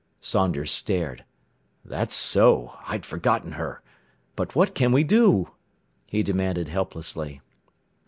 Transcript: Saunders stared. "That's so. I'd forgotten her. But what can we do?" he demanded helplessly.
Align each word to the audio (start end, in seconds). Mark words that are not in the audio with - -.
Saunders 0.19 0.71
stared. 0.71 1.25
"That's 1.85 2.15
so. 2.15 2.75
I'd 2.87 3.05
forgotten 3.05 3.51
her. 3.51 3.83
But 4.35 4.55
what 4.55 4.73
can 4.73 4.91
we 4.91 5.03
do?" 5.03 5.51
he 6.07 6.23
demanded 6.23 6.69
helplessly. 6.69 7.39